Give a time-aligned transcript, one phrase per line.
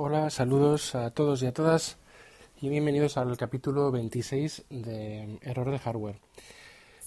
[0.00, 1.98] Hola, saludos a todos y a todas
[2.60, 6.20] y bienvenidos al capítulo 26 de Error de Hardware.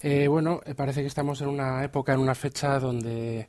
[0.02, 3.48] Eh, bueno, eh, parece que estamos en una época, en una fecha donde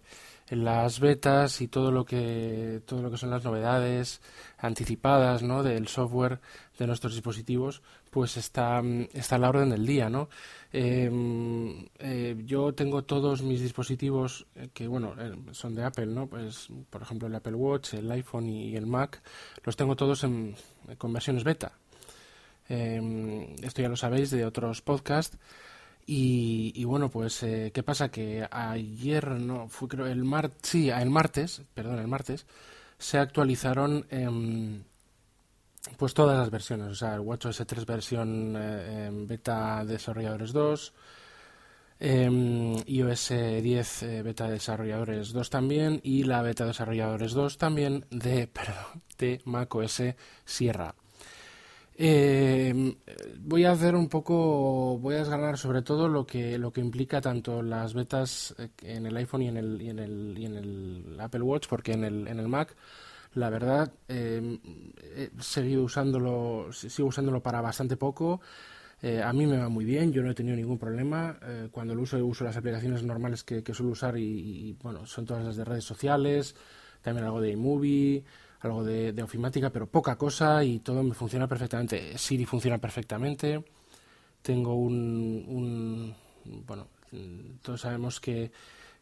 [0.56, 4.20] las betas y todo lo que todo lo que son las novedades
[4.58, 5.62] anticipadas ¿no?
[5.62, 6.40] del software
[6.78, 8.82] de nuestros dispositivos pues está,
[9.14, 10.28] está a la orden del día ¿no?
[10.72, 15.14] Em, eh, yo tengo todos mis dispositivos que bueno
[15.52, 19.22] son de Apple no pues por ejemplo el Apple Watch el iPhone y, el Mac
[19.64, 20.54] los tengo todos en,
[20.98, 21.72] con versiones beta
[22.68, 25.38] em, esto ya lo sabéis de otros podcasts
[26.06, 28.10] y, bueno, pues, eh, ¿qué pasa?
[28.10, 32.46] Que ayer, no, fue creo el martes, sí, el martes, perdón, el martes,
[32.98, 34.06] se actualizaron
[35.96, 40.92] pues todas las versiones, o sea, el WatchOS 3 versión eh, beta desarrolladores 2,
[42.00, 48.46] em, iOS 10 eh, beta desarrolladores 2 también y la beta desarrolladores 2 también de,
[48.52, 50.02] perdón, de macOS
[50.44, 50.94] Sierra.
[51.94, 52.96] Eh,
[53.40, 57.20] voy a hacer un poco, voy a desgranar sobre todo lo que lo que implica
[57.20, 60.56] tanto las betas eh, en el iPhone y en el, y en el, y en
[60.56, 62.74] el Apple Watch, porque en el, en el Mac,
[63.34, 64.58] la verdad, eh,
[65.16, 68.40] he seguido usándolo, sigo usándolo para bastante poco.
[69.02, 71.38] Eh, a mí me va muy bien, yo no he tenido ningún problema.
[71.72, 75.44] cuando lo uso, uso las aplicaciones normales que, suelo usar y, y, bueno, son todas
[75.44, 76.54] las de redes sociales,
[77.02, 78.24] también algo de iMovie
[78.62, 82.16] algo de, ofimática, pero poca cosa y todo me funciona perfectamente.
[82.16, 83.62] Siri funciona perfectamente.
[84.40, 86.88] Tengo un, bueno,
[87.60, 88.50] todos sabemos que,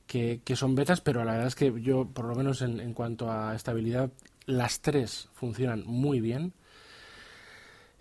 [0.07, 3.31] que, son betas, pero la verdad es que yo, por lo menos en, en cuanto
[3.31, 4.11] a estabilidad,
[4.47, 6.53] las tres funcionan muy bien.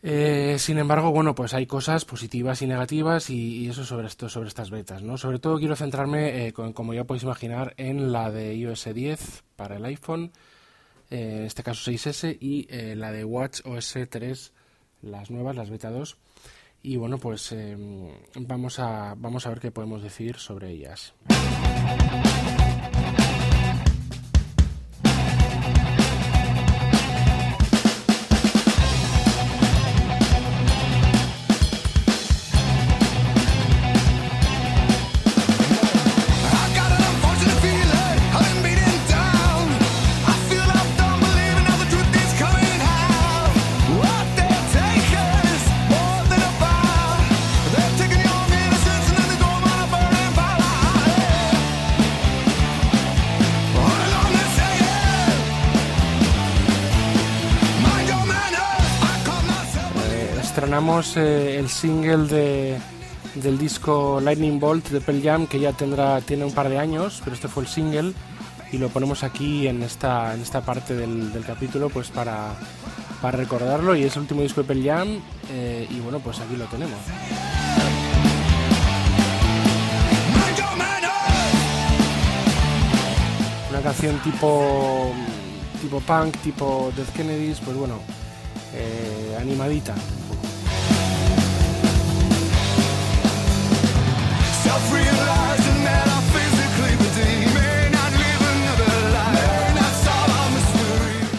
[0.02, 4.48] Eh, sin embargo, bueno, pues hay cosas positivas y negativas y, eso sobre esto, sobre
[4.48, 5.18] estas betas, ¿no?
[5.18, 9.76] Sobre todo quiero centrarme, eh, como ya podéis imaginar, en la de iOS 10 para
[9.76, 10.32] el iPhone
[11.10, 14.52] eh, este caso 6S, y eh, la de Watch OS 3,
[15.02, 16.18] las nuevas, las beta 2.
[16.82, 21.14] Y bueno, pues em, vamos, a, vamos a ver qué podemos decir sobre ellas.
[61.16, 62.77] Eh, el single de,
[63.35, 67.22] del disco Lightning Bolt de Pearl Jam, que ya tendrá, tiene un par de años,
[67.23, 68.13] pero este fue el single
[68.72, 72.53] y lo ponemos aquí en esta, en esta parte del, capítulo pues para,
[73.22, 76.55] para, recordarlo y es el último disco de Pearl Jam eh, y bueno, pues aquí
[76.55, 77.00] lo tenemos.
[83.69, 85.11] Una canción tipo,
[85.81, 88.00] tipo punk, tipo Death Kennedys, pues bueno,
[88.73, 89.94] eh, animadita.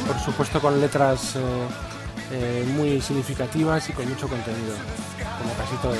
[0.06, 1.40] Por supuesto con letras eh,
[2.32, 4.74] eh, muy significativas y con mucho contenido,
[5.38, 5.94] como casi todo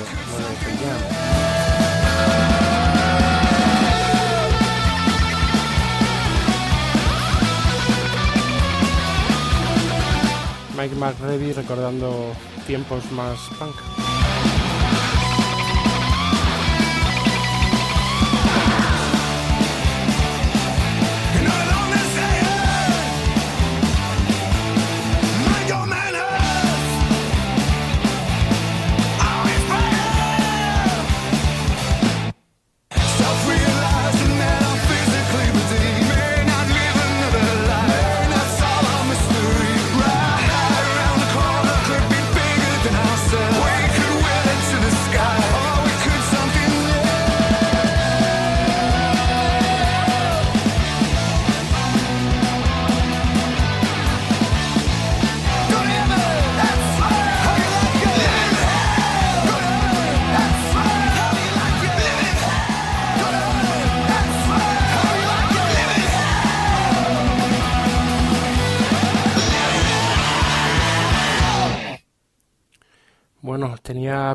[10.76, 12.32] Mike McReady recordando
[12.66, 14.09] tiempos más punk.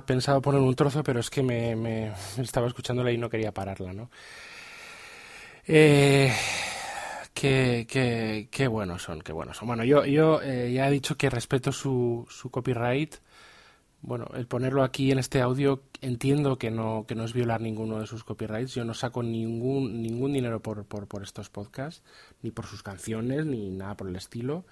[0.04, 4.10] Pensado poner un trozo, pero es que me, estaba escuchándola y no quería pararla, ¿no?
[5.68, 6.32] Eh,
[7.34, 9.68] Qué, qué, qué buenos son, qué buenos son.
[9.68, 13.16] Bueno, yo, yo eh, ya he dicho que respeto su, su copyright.
[14.02, 18.00] Bueno, el ponerlo aquí en este audio entiendo que no, que no es violar ninguno
[18.00, 18.74] de sus copyrights.
[18.74, 22.04] Yo no saco ningún, ningún dinero por, por, por estos podcasts,
[22.42, 24.66] ni por sus canciones, ni nada por el estilo.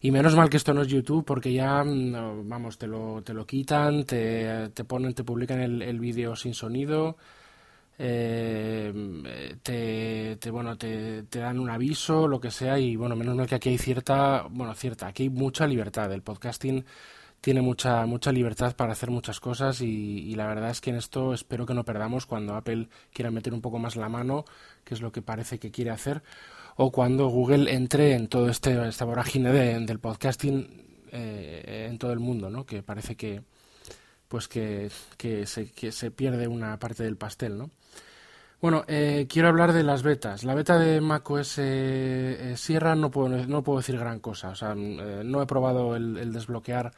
[0.00, 3.34] Y menos mal que esto no es YouTube, porque ya, mm, vamos, te lo, te
[3.34, 7.16] lo quitan, te, te ponen, te publican el, el vídeo sin sonido,
[7.98, 13.34] eh, te, te, bueno, te, te dan un aviso, lo que sea, y bueno, menos
[13.34, 16.12] mal que aquí hay cierta, bueno, cierta, aquí hay mucha libertad.
[16.12, 16.84] El podcasting
[17.40, 20.96] tiene mucha, mucha libertad para hacer muchas cosas y, y la verdad es que en
[20.96, 24.44] esto espero que no perdamos cuando Apple quiera meter un poco más la mano,
[24.84, 26.22] que es lo que parece que quiere hacer
[26.80, 32.12] o cuando Google entre en todo este esta vorágine de, del podcasting eh, en todo
[32.12, 32.64] el mundo, ¿no?
[32.64, 33.42] Que parece que
[34.28, 37.70] pues que, que, se, que se pierde una parte del pastel, ¿no?
[38.60, 40.44] Bueno, eh, quiero hablar de las betas.
[40.44, 44.50] La beta de macOS eh, Sierra no puedo, no puedo decir gran cosa.
[44.50, 46.92] O sea, eh, no he probado el, el, desbloquear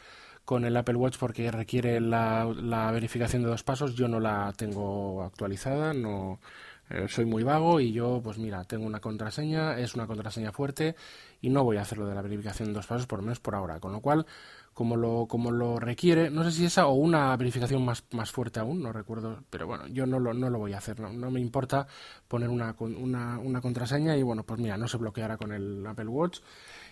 [0.45, 3.95] con el Apple Watch porque requiere la, la, verificación de dos pasos.
[3.95, 6.41] Yo no la tengo actualizada, no,
[6.91, 10.97] eh, soy muy vago y yo, pues mira, tengo una contraseña, es una contraseña fuerte
[11.41, 13.55] y no voy a hacerlo de la verificación en dos pasos, por lo menos por
[13.55, 13.79] ahora.
[13.79, 14.27] Con lo cual,
[14.75, 18.59] como lo, como lo requiere, no sé si esa o una verificación más, más fuerte
[18.59, 21.31] aún, no recuerdo, pero bueno, yo no lo, no lo voy a hacer, no, no
[21.31, 21.87] me importa
[22.27, 26.09] poner una, una, una, contraseña y bueno, pues mira, no se bloqueará con el Apple
[26.09, 26.41] Watch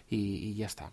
[0.09, 0.93] y, ya está.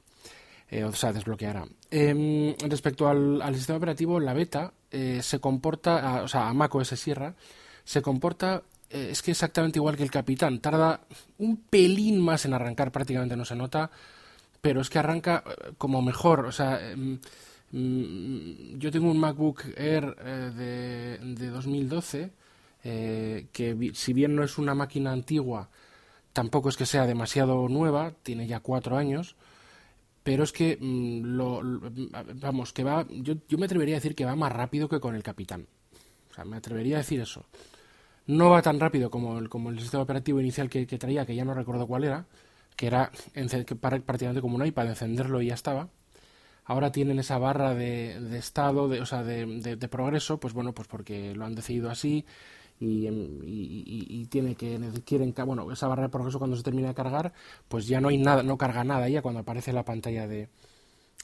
[0.68, 1.68] Eh, o sea, desbloqueará.
[1.92, 6.88] Eh, respecto al, al, sistema operativo, la beta eh, se comporta, o sea, a macOS
[7.00, 7.36] Sierra,
[7.84, 10.60] se comporta es que exactamente igual que el Capitán.
[10.60, 11.02] Tarda
[11.38, 13.90] un pelín más en arrancar, prácticamente no se nota,
[14.66, 16.48] pero es que arranca eh, como mejor.
[16.48, 17.20] O sea, mm,
[17.72, 22.32] mm, yo tengo un MacBook Air eh, de, de, 2012,
[22.84, 25.70] eh, que si bien no es una máquina antigua,
[26.34, 29.36] tampoco es que sea demasiado nueva, tiene ya cuatro años.
[30.24, 31.92] Pero es que, mm, lo, lo,
[32.42, 35.16] vamos, que va, yo, yo me atrevería a decir que va más rápido que con
[35.16, 35.68] el Capitán.
[36.32, 37.46] O sea, me atrevería a decir eso.
[38.28, 41.46] No va tan rápido como el, como el sistema operativo inicial que, traía, que ya
[41.46, 42.26] no recuerdo cuál era,
[42.76, 43.12] que era
[43.80, 45.90] prácticamente como un iPad, encenderlo y ya estaba.
[46.66, 49.46] Ahora tienen esa barra de, de estado, de, o sea, de,
[49.78, 52.26] de, progreso, pues bueno, pues porque lo han decidido así
[52.80, 56.96] y, y, y, tiene que quieren bueno esa barra de progreso cuando se termina de
[56.96, 57.34] cargar,
[57.68, 60.50] pues ya no hay nada, no carga nada ya cuando aparece la pantalla de,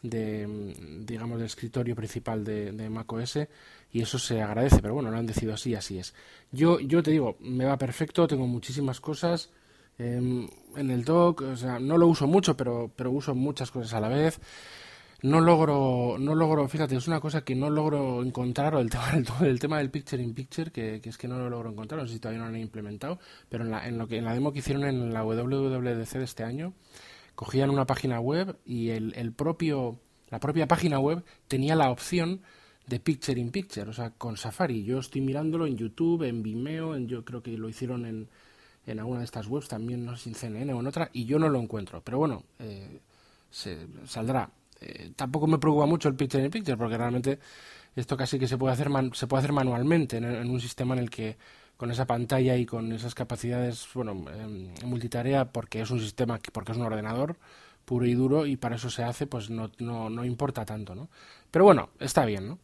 [0.01, 0.47] de
[1.05, 3.39] digamos del escritorio principal de, de macOS
[3.93, 6.13] y eso se agradece, pero bueno, lo han decidido así, así es.
[6.51, 9.49] Yo, yo te digo, me va perfecto, tengo muchísimas cosas
[9.99, 13.93] eh, en el dock, o sea, no lo uso mucho, pero, pero uso muchas cosas
[13.93, 14.39] a la vez.
[15.23, 19.11] No logro, no logro, fíjate, es una cosa que no logro encontrar, el tema,
[19.41, 22.01] el, el tema del picture in picture, que, que, es que no lo logro encontrar,
[22.01, 24.25] no sé si todavía no lo han implementado, pero en la, en lo que, en
[24.25, 26.73] la demo que hicieron en la WWDC de este año,
[27.41, 29.99] cogían una página web y el, el propio,
[30.29, 32.41] la propia página web tenía la opción
[32.85, 34.83] de Picture in Picture, o sea, con Safari.
[34.83, 38.29] Yo estoy mirándolo en YouTube, en Vimeo, en, yo creo que lo hicieron en,
[38.85, 41.39] en alguna de estas webs, también no sé en CNN o en otra, y yo
[41.39, 42.03] no lo encuentro.
[42.03, 43.01] Pero bueno, eh,
[43.49, 44.51] se, saldrá.
[44.79, 47.39] Eh, tampoco me preocupa mucho el Picture in Picture, porque realmente
[47.95, 50.93] esto casi que se puede hacer, man, se puede hacer manualmente en, en, un sistema
[50.93, 51.39] en el que
[51.81, 56.73] con esa pantalla y con esas capacidades, bueno, eh, multitarea, porque es un sistema, porque
[56.73, 57.37] es un ordenador
[57.85, 61.09] puro y duro, y para eso se hace, pues no, no, no importa tanto, ¿no?
[61.49, 62.59] Pero bueno, está bien, ¿no?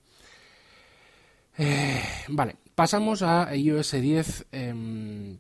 [1.58, 5.38] Eh, vale, pasamos a iOS 10 eh,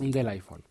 [0.00, 0.62] del iPhone.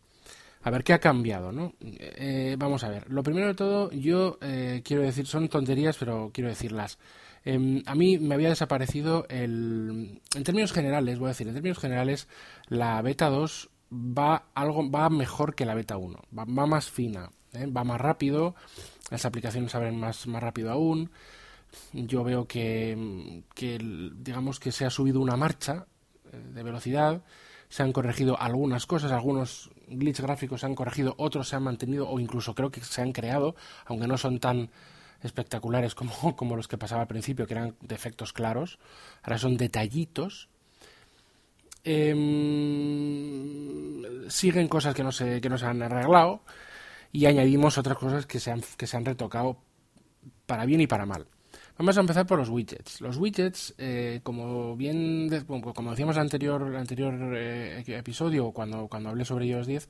[0.63, 1.75] A ver qué ha cambiado, ¿no?
[1.81, 3.11] Eh, vamos a ver.
[3.11, 6.97] Lo primero de todo, yo eh, quiero decir, son tonterías, pero quiero decirlas.
[7.43, 10.21] Em, a mí me había desaparecido el.
[10.35, 12.27] En términos generales, voy a decir, en términos generales,
[12.67, 16.19] la beta 2 va algo va mejor que la beta 1.
[16.37, 17.65] Va, va más fina, ¿eh?
[17.65, 18.55] va más rápido,
[19.09, 21.09] las aplicaciones abren más, más rápido aún
[21.93, 23.77] yo veo que, que,
[24.15, 25.85] digamos que se ha subido una marcha
[26.31, 27.23] eh, de velocidad,
[27.69, 32.09] se han corregido algunas cosas, algunos glitches gráficos se han corregido, otros se han mantenido
[32.09, 33.55] o incluso creo que se han creado,
[33.85, 34.69] aunque no son tan
[35.23, 38.79] espectaculares como, como los que pasaba al principio, que eran defectos claros,
[39.23, 40.49] ahora son detallitos.
[41.83, 42.13] Eh,
[44.29, 46.43] siguen cosas que no, se, que no se han arreglado
[47.11, 49.57] y añadimos otras cosas que se han, que se han retocado
[50.45, 51.25] para bien y para mal.
[51.77, 53.01] Vamos a empezar por los widgets.
[53.01, 59.09] Los widgets, eh, como bien, como decíamos en el anterior, anterior eh, episodio, cuando, cuando
[59.09, 59.89] hablé sobre iOS 10,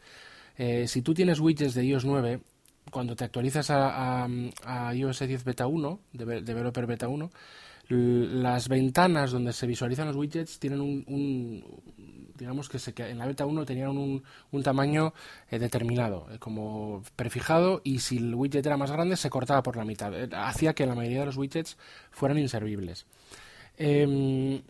[0.57, 2.39] eh, si tú tienes widgets de iOS 9,
[2.89, 4.27] cuando te actualizas a, a,
[4.65, 7.29] a iOS 10 Beta 1, de Developer Beta 1,
[7.89, 11.63] las ventanas donde se visualizan los widgets tienen un,
[12.37, 15.13] digamos que se, en la beta 1 tenían un, un tamaño
[15.49, 19.75] eh, determinado, eh, como prefijado, y si el widget era más grande se cortaba por
[19.75, 20.13] la mitad.
[20.13, 21.77] Eh, hacía que la mayoría de los widgets
[22.11, 23.05] fueran inservibles.
[23.77, 24.61] Em,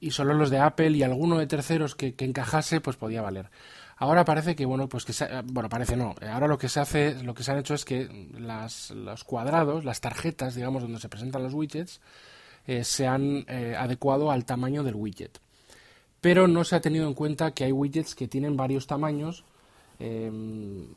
[0.00, 3.50] y solo los de Apple y alguno de terceros que, encajase, pues podía valer.
[4.00, 5.12] Ahora parece que, bueno, pues que
[5.44, 6.14] bueno, parece no.
[6.26, 9.84] Ahora lo que se hace, lo que se han hecho es que las, los cuadrados,
[9.84, 12.00] las tarjetas, digamos, donde se presentan los widgets,
[12.66, 15.38] eh, se han eh, adecuado al tamaño del widget.
[16.18, 19.44] Pero no se ha tenido en cuenta que hay widgets que tienen varios tamaños
[19.98, 20.94] em,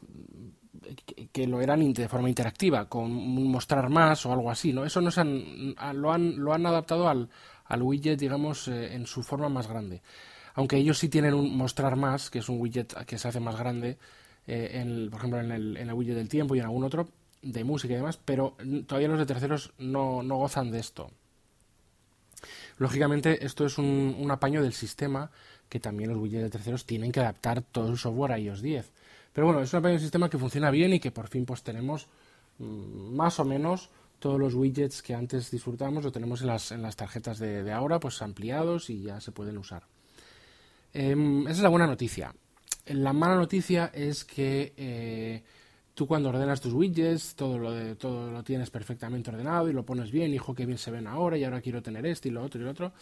[1.34, 4.86] que, lo eran de forma interactiva, con mostrar más o algo así, ¿no?
[4.86, 7.28] Eso no se han, lo, han, lo han adaptado al,
[7.66, 10.02] al widget, digamos, eh, en su forma más grande.
[10.54, 13.58] Aunque ellos sí tienen un mostrar más, que es un widget que se hace más
[13.58, 13.98] grande,
[14.46, 17.08] en, por ejemplo, en el, en el widget del tiempo y en algún otro,
[17.44, 18.56] de música y demás, pero
[18.88, 21.12] todavía los de terceros no, gozan de esto.
[22.78, 25.30] Lógicamente, esto es un, apaño del sistema
[25.70, 28.92] que también los widgets de terceros tienen que adaptar todo el software a iOS 10.
[29.34, 31.64] Pero bueno, es un apaño del sistema que funciona bien y que por fin pues
[31.64, 32.08] tenemos
[32.60, 36.82] mm, más o menos todos los widgets que antes disfrutábamos lo tenemos en las, en
[36.82, 39.84] las tarjetas de, ahora pues ampliados y ya se pueden usar.
[40.94, 42.34] Em, esa es la buena noticia.
[42.86, 45.44] La mala noticia es que eh,
[45.94, 49.86] tú cuando ordenas tus widgets, todo lo, de, todo lo tienes perfectamente ordenado y lo
[49.86, 52.44] pones bien, hijo, que bien se ven ahora y ahora quiero tener este y lo
[52.44, 52.94] otro y lo otro,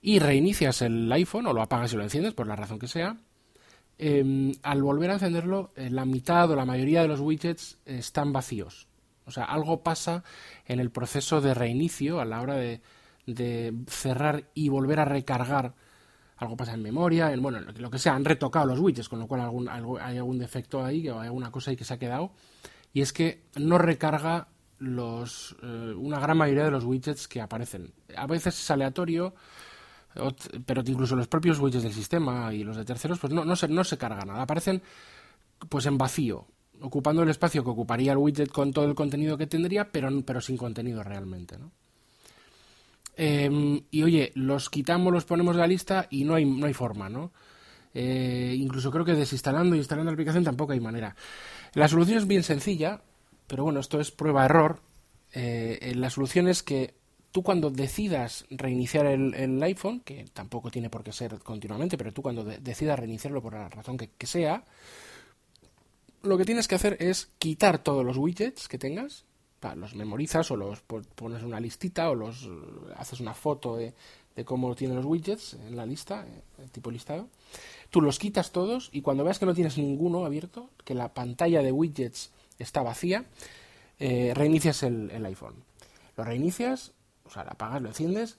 [0.00, 3.16] y reinicias el iPhone o lo apagas y lo enciendes, por la razón que sea,
[3.98, 8.32] em, al volver a encenderlo, eh, la mitad o la mayoría de los widgets están
[8.32, 8.88] vacíos.
[9.26, 10.24] O sea, algo pasa
[10.66, 12.80] en el proceso de reinicio a la hora de,
[13.26, 15.74] de cerrar y volver a recargar
[16.38, 19.26] algo pasa en memoria, en, bueno, lo que sea, han retocado los widgets, con lo
[19.26, 22.32] cual algún, hay algún defecto ahí, o hay alguna cosa ahí que se ha quedado,
[22.92, 27.92] y es que no recarga los, eh, una gran mayoría de los widgets que aparecen.
[28.16, 29.34] A veces es aleatorio,
[30.64, 33.68] pero incluso los propios widgets del sistema y los de terceros, pues no, no, se,
[33.68, 34.82] no se carga nada, aparecen
[35.68, 36.46] pues en vacío,
[36.80, 40.40] ocupando el espacio que ocuparía el widget con todo el contenido que tendría, pero, pero
[40.40, 41.72] sin contenido realmente, ¿no?
[43.20, 46.72] Em, y oye, los quitamos, los ponemos de la lista y no hay, no hay
[46.72, 47.32] forma, ¿no?
[47.92, 51.16] Eh, incluso creo que desinstalando e instalando la aplicación tampoco hay manera.
[51.74, 53.00] La solución es bien sencilla,
[53.48, 54.80] pero bueno, esto es prueba-error.
[55.32, 56.94] Eh, la solución es que
[57.32, 62.22] tú cuando decidas reiniciar el, iPhone, que tampoco tiene por qué ser continuamente, pero tú
[62.22, 64.64] cuando decidas reiniciarlo por la razón que, sea,
[66.22, 69.24] lo que tienes que hacer es quitar todos los widgets que tengas,
[69.76, 72.48] los memorizas o los pones una listita o los
[72.96, 73.94] haces una foto de,
[74.44, 77.28] cómo tienen los widgets en la lista, eh, el tipo listado.
[77.90, 81.60] Tú los quitas todos y cuando veas que no tienes ninguno abierto, que la pantalla
[81.62, 83.24] de widgets está vacía,
[83.98, 85.64] eh, reinicias el, iPhone.
[86.16, 86.92] Lo reinicias,
[87.24, 88.38] o sea, lo apagas, lo enciendes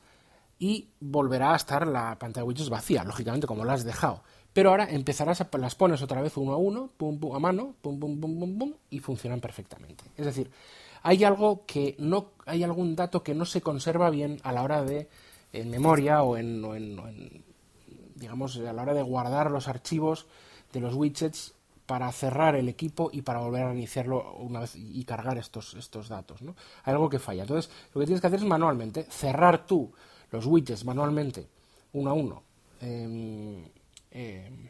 [0.57, 4.23] y volverá a estar la pantalla de widgets vacía, lógicamente como la has dejado.
[4.53, 7.75] Pero ahora empezarás a las pones otra vez uno a uno, pum, pum, a mano,
[7.81, 10.05] pum, pum, pum, pum, pum, y funcionan perfectamente.
[10.17, 10.49] Es decir,
[11.01, 14.83] hay algo que no, hay algún dato que no se conserva bien a la hora
[14.83, 15.09] de,
[15.53, 17.43] en memoria o en,
[18.15, 20.27] digamos, a la hora de guardar los archivos
[20.73, 21.53] de los widgets
[21.85, 26.07] para cerrar el equipo y para volver a iniciarlo una vez y cargar estos, estos
[26.07, 26.41] datos.
[26.41, 26.55] ¿no?
[26.83, 27.41] Hay algo que falla.
[27.41, 29.91] Entonces, lo que tienes que hacer es manualmente cerrar tú
[30.31, 31.47] los widgets manualmente,
[31.93, 32.43] uno a uno.
[32.81, 33.65] Em,
[34.11, 34.69] em,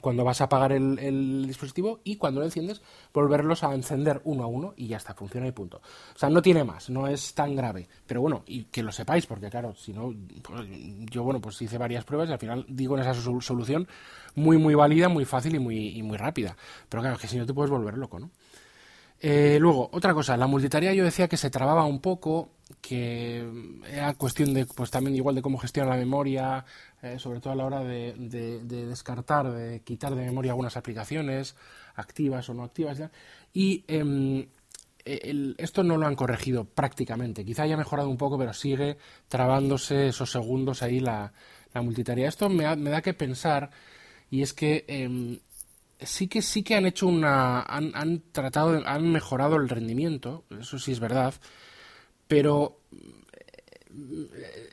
[0.00, 4.46] cuando vas a apagar el, dispositivo y cuando lo enciendes volverlos a encender uno a
[4.46, 5.80] uno y ya está, funciona y punto.
[6.14, 7.88] O sea, no tiene más, no es tan grave.
[8.06, 10.60] Pero bueno, y que lo sepáis, porque claro, si no, pues,
[11.10, 13.88] yo bueno, pues hice varias pruebas y al final digo en esa solución
[14.34, 16.56] muy, muy válida, muy fácil y muy, y muy rápida.
[16.88, 18.30] Pero claro, que si no te puedes volver loco, ¿no?
[19.20, 22.50] Eh, luego, otra cosa, la multitarea yo decía que se trababa un poco,
[22.82, 23.48] que
[23.90, 26.64] era cuestión de, pues también igual de cómo gestiona la memoria,
[27.02, 28.14] eh, sobre todo a la hora de,
[28.62, 31.56] descartar, de quitar de memoria algunas aplicaciones,
[31.94, 33.00] activas o no activas,
[33.54, 34.46] y em,
[35.04, 40.30] esto no lo han corregido prácticamente, quizá haya mejorado un poco, pero sigue trabándose esos
[40.30, 41.32] segundos ahí la,
[41.74, 42.26] multitarea.
[42.26, 43.70] Esto me, me, da que pensar,
[44.30, 45.38] y es que em,
[46.00, 50.78] sí que sí que han hecho una han, han tratado han mejorado el rendimiento eso
[50.78, 51.34] sí es verdad
[52.28, 52.80] pero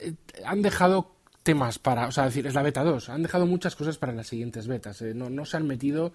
[0.01, 0.13] eh,
[0.45, 3.97] han dejado temas para o sea decir es la beta 2 han dejado muchas cosas
[3.97, 6.13] para las siguientes betas eh, no, no se han metido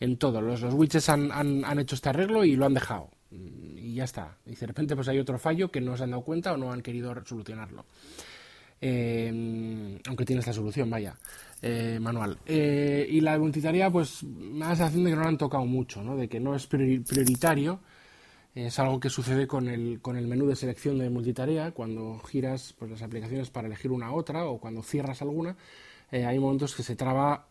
[0.00, 3.94] en todo los, los han, han, han hecho este arreglo y lo han dejado y
[3.94, 6.52] ya está y de repente pues hay otro fallo que no se han dado cuenta
[6.52, 7.86] o no han querido solucionarlo
[8.84, 11.16] eh, aunque tiene esta solución, vaya,
[11.62, 12.38] eh, manual.
[12.44, 15.64] Eh, y la multitarea, pues me da la sensación de que no lo han tocado
[15.64, 16.16] mucho, ¿no?
[16.16, 17.80] de que no es prioritario
[18.54, 22.74] Es algo que sucede con el, con el menú de selección de multitarea, cuando giras
[22.78, 25.56] pues, las aplicaciones para elegir una a otra o cuando cierras alguna,
[26.10, 27.46] eh, hay momentos que se traba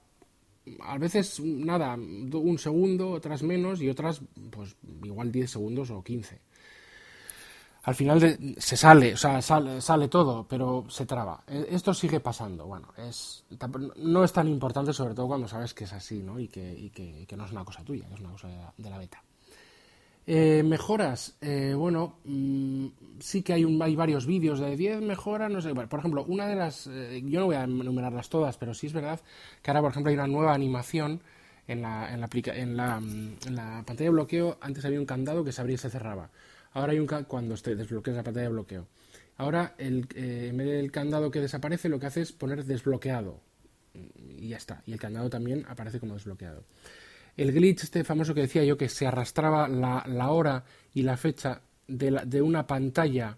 [0.82, 6.40] a veces nada, un segundo, otras menos y otras pues igual 10 segundos o 15.
[7.84, 11.44] Al final se sale, o sea, sale, sale, todo, pero se traba.
[11.48, 12.68] E, esto sigue pasando.
[12.68, 13.44] Bueno, es,
[13.98, 16.40] no es tan importante, sobre todo cuando sabes que es así, ¿no?
[16.40, 18.48] Y que, y que, que no es una cosa tuya, que es una cosa
[18.78, 19.24] de la beta.
[20.28, 22.86] Eh, mejoras, eh, bueno, mm,
[23.20, 26.46] sí que hay, un, hay varios vídeos de 10 mejoras, no sé, por ejemplo, una
[26.46, 29.20] de las, eh, yo no voy a enumerarlas todas, pero sí es verdad
[29.64, 31.22] que ahora, por ejemplo, hay una nueva animación
[31.68, 35.08] en la, en la, en la, mm, en la pantalla de bloqueo, antes había un
[35.08, 36.30] candado que se abría y se cerraba,
[36.74, 38.88] ahora hay un cuando usted desbloquea la pantalla de bloqueo.
[39.38, 43.40] Ahora, el, en vez del candado que desaparece, lo que hace es poner desbloqueado.
[44.38, 44.84] Y ya está.
[44.86, 46.64] Y el candado también aparece como desbloqueado
[47.38, 50.64] el glitch este famoso que decía yo que se arrastraba la, la hora
[50.94, 53.38] y la fecha de, de, una pantalla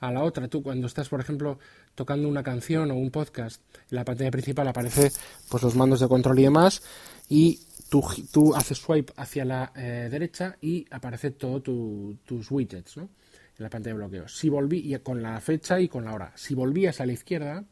[0.00, 0.48] a la otra.
[0.48, 1.58] Tú cuando estás, por ejemplo,
[1.94, 5.12] tocando una canción o un podcast, en la pantalla principal aparece
[5.48, 6.82] pues los mandos de control y demás
[7.28, 13.08] y tú, haces swipe hacia la eh, derecha y aparece todo tus widgets en
[13.58, 14.28] la pantalla de bloqueo.
[14.28, 16.32] Si volví con la fecha y con la hora.
[16.36, 17.64] Si volvías a la izquierda,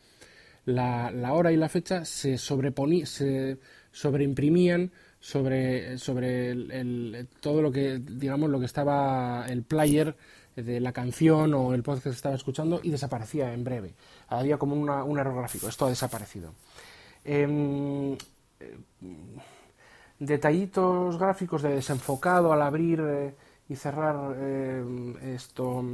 [0.64, 3.58] la, la hora y la fecha se sobreponían, se
[3.92, 10.16] sobreimprimían sobre, sobre el, todo lo que, digamos, lo que estaba el player
[10.56, 13.94] de la canción o el podcast que estaba escuchando y desaparecía en breve.
[14.28, 16.54] Había como un error gráfico, esto ha desaparecido.
[17.24, 18.16] Em,
[20.18, 23.34] detallitos gráficos de desenfocado al abrir eh,
[23.68, 25.84] y cerrar em, esto,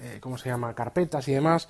[0.00, 0.74] eh, ¿cómo se llama?
[0.74, 1.68] Carpetas y demás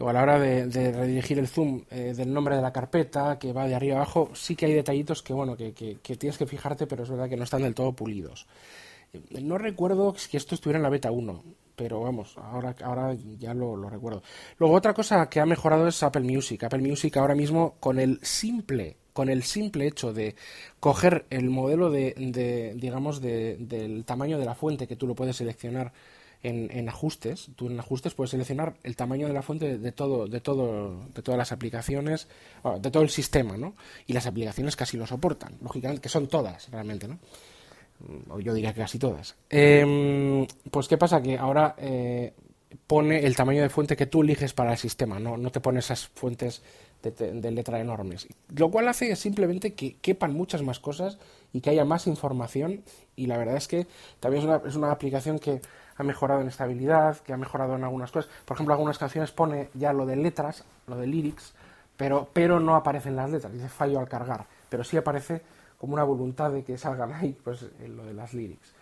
[0.00, 3.52] o a la hora de, redirigir el zoom eh, del nombre de la carpeta, que
[3.52, 7.02] va de arriba abajo, sí que hay detallitos que, bueno, que, tienes que fijarte, pero
[7.02, 8.46] es verdad que no están del todo pulidos.
[9.12, 11.44] Eh, no recuerdo que esto estuviera en la beta 1,
[11.76, 14.22] pero vamos, ahora, ahora ya lo, recuerdo.
[14.58, 16.64] Luego, otra cosa que ha mejorado es Apple Music.
[16.64, 20.34] Apple Music ahora mismo, con el simple, con el simple hecho de
[20.80, 25.92] coger el modelo de, digamos, del tamaño de la fuente que tú lo puedes seleccionar
[26.42, 30.40] en, ajustes, tú en ajustes puedes seleccionar el tamaño de la fuente de todo, de
[30.40, 32.28] todo, de todas las aplicaciones,
[32.80, 33.74] de todo el sistema, ¿no?
[34.06, 37.18] Y las aplicaciones casi lo soportan, lógicamente, que son todas realmente, ¿no?
[38.30, 39.36] O yo diría que casi todas.
[39.50, 42.32] Em, pues qué pasa que ahora eh,
[42.86, 45.80] pone el tamaño de fuente que tú eliges para el sistema, no, no te pone
[45.80, 46.62] esas fuentes
[47.02, 48.28] de, letra enormes.
[48.54, 51.18] Lo cual hace simplemente que quepan muchas más cosas
[51.52, 52.82] y que haya más información
[53.16, 53.86] y la verdad es que
[54.20, 55.60] también es una, es una aplicación que
[55.96, 58.30] ha mejorado en estabilidad, que ha mejorado en algunas cosas.
[58.44, 61.54] Por ejemplo, algunas canciones pone ya lo de letras, lo de lyrics,
[61.96, 65.42] pero, pero no aparecen las letras, dice fallo al cargar, pero sí aparece
[65.78, 68.72] como una voluntad de que salgan ahí, pues lo de las lyrics,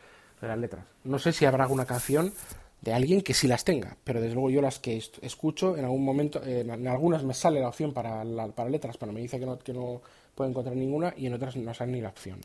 [0.40, 0.84] de las letras.
[1.04, 2.32] No sé si habrá alguna canción
[2.80, 6.04] de alguien que sí las tenga, pero desde luego yo las que escucho, en algún
[6.04, 8.22] momento, en algunas me sale la opción para,
[8.54, 10.00] para letras, pero me dice que no, que no
[10.34, 12.40] puedo encontrar ninguna y en otras no sale ni la opción.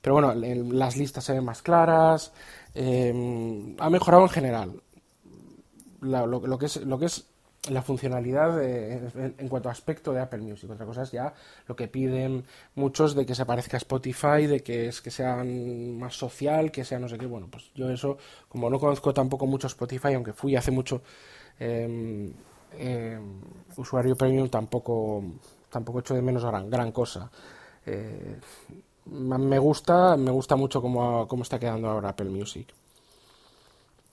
[0.00, 2.32] Pero bueno, las listas se ven más claras,
[2.74, 4.82] em, ha mejorado en general
[6.00, 7.26] lo, que es, lo que es
[7.70, 10.70] la funcionalidad en, cuanto a aspecto de Apple Music.
[10.70, 11.32] Otra cosa es ya
[11.66, 15.42] lo que piden muchos de que se parezca a Spotify, de que es que sea
[15.44, 17.26] más social, que sea no sé qué.
[17.26, 21.02] Bueno, pues yo eso, como no conozco tampoco mucho Spotify, aunque fui hace mucho
[21.58, 22.32] em,
[22.78, 23.40] em,
[23.76, 25.22] usuario premium, tampoco
[25.70, 27.30] tampoco echo de menos gran, gran cosa.
[27.86, 28.38] Eh,
[29.06, 32.72] me gusta, me gusta mucho cómo, cómo está quedando ahora Apple Music.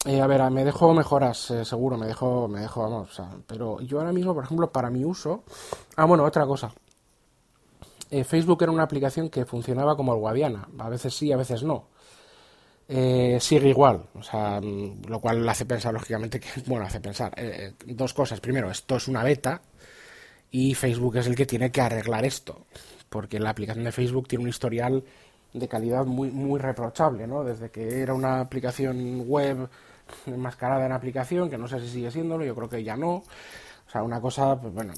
[0.05, 3.99] Eh, a ver, me dejo mejoras, eh, seguro, me dejo, me dejo, vamos, pero yo
[3.99, 5.43] ahora mismo, por ejemplo, para mi uso...
[5.95, 6.73] Ah, bueno, otra cosa.
[8.09, 11.63] Eh, Facebook era una aplicación que funcionaba como el Guadiana, a veces sí, a veces
[11.63, 11.87] no.
[12.87, 17.33] sigue igual, o sea, mm, lo cual hace pensar, lógicamente, que, bueno, hace pensar
[17.85, 18.39] dos cosas.
[18.39, 19.61] Primero, esto es una beta
[20.49, 22.65] y Facebook es el que tiene que arreglar esto
[23.11, 25.03] porque la aplicación de Facebook tiene un historial
[25.53, 27.43] de calidad muy, muy reprochable, ¿no?
[27.43, 29.69] Desde que era una aplicación web
[30.25, 33.15] enmascarada en aplicación, que no sé si sigue siéndolo, yo creo que ya no.
[33.15, 34.93] O sea, una cosa, pues bueno,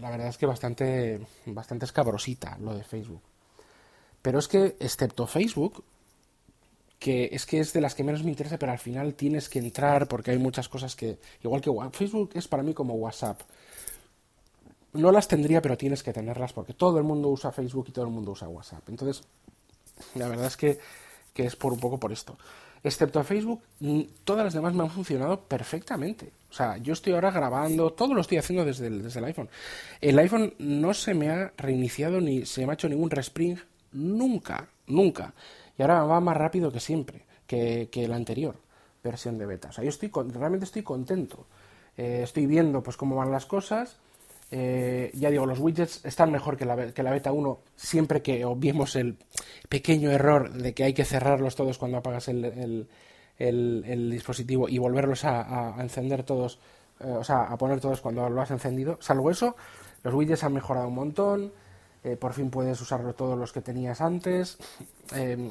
[0.00, 3.22] la verdad es que bastante, bastante escabrosita lo de Facebook.
[4.22, 5.84] Pero es que, excepto Facebook,
[6.98, 9.58] que es que es de las que menos me interesa, pero al final tienes que
[9.58, 13.40] entrar porque hay muchas cosas que, igual que Facebook es para mí como WhatsApp
[14.92, 18.04] no las tendría, pero tienes que tenerlas porque todo el mundo usa Facebook y todo
[18.06, 18.88] el mundo usa WhatsApp.
[18.88, 19.22] Entonces,
[20.14, 20.78] la verdad es que,
[21.34, 22.36] es por un poco por esto.
[22.82, 23.62] Excepto Facebook,
[24.24, 26.30] todas las demás me han funcionado perfectamente.
[26.50, 29.48] O sea, yo estoy ahora grabando, todo lo estoy haciendo desde el, iPhone.
[30.00, 33.58] El iPhone no se me ha reiniciado ni se me ha hecho ningún respring
[33.92, 35.34] nunca, nunca.
[35.76, 37.26] Y ahora va más rápido que siempre.
[37.46, 38.56] que, que la anterior
[39.02, 39.68] versión de beta.
[39.68, 41.46] O sea, yo estoy realmente estoy contento.
[41.96, 43.96] Eh, estoy viendo pues cómo van las cosas.
[44.50, 48.44] Eh, ya digo, los widgets están mejor que la, que la beta 1, siempre que
[48.44, 49.18] obviemos el
[49.68, 52.88] pequeño error de que hay que cerrarlos todos cuando apagas el,
[53.38, 56.58] el, dispositivo y volverlos a, encender todos,
[57.00, 58.96] eh, o sea, a poner todos cuando lo has encendido.
[59.00, 59.54] Salvo eso,
[60.02, 61.52] los widgets han mejorado un montón.
[62.18, 64.56] por fin puedes usarlo todos los que tenías antes.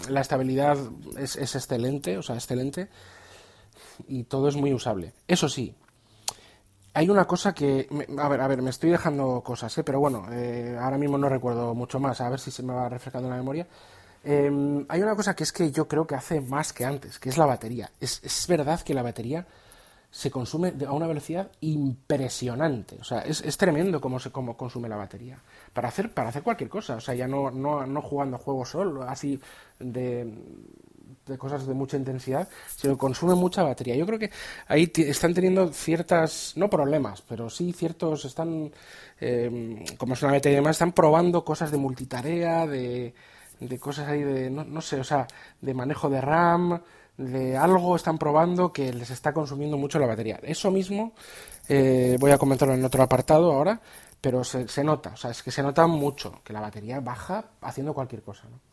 [0.09, 0.77] la estabilidad
[1.19, 2.89] es, es excelente, o sea, excelente
[4.07, 5.13] y todo es muy usable.
[5.27, 5.75] Eso sí,
[6.97, 7.87] hay una cosa que...
[8.17, 9.83] a ver, a ver, me estoy dejando cosas, ¿eh?
[9.83, 12.89] pero bueno, eh, ahora mismo no recuerdo mucho más, a ver si se me va
[12.89, 13.67] refrescando la memoria.
[14.23, 17.29] Em, hay una cosa que es que yo creo que hace más que antes, que
[17.29, 17.91] es la batería.
[18.01, 19.45] Es, es verdad que la batería
[20.09, 22.97] se consume a una velocidad impresionante.
[22.99, 25.37] O sea, es, es tremendo cómo se cómo consume la batería.
[25.73, 26.95] Para hacer, para hacer cualquier cosa.
[26.95, 29.39] O sea, ya no, no, no jugando juegos solo, así
[29.79, 30.33] de
[31.27, 33.95] de cosas de mucha intensidad, sino consume mucha batería.
[33.95, 34.31] Yo creo que
[34.67, 38.71] ahí están teniendo ciertas, no problemas, pero sí ciertos, están,
[39.19, 43.13] eh, como es una beta y demás, están probando cosas de multitarea, de,
[43.59, 45.27] de cosas ahí de, no, no, sé, o sea,
[45.61, 46.81] de manejo de RAM,
[47.17, 50.39] de algo están probando que les está consumiendo mucho la batería.
[50.43, 51.13] Eso mismo,
[51.67, 53.79] eh, voy a comentarlo en otro apartado ahora,
[54.21, 57.43] pero se, se, nota, o sea, es que se nota mucho que la batería baja
[57.61, 58.66] haciendo cualquier cosa, ¿no?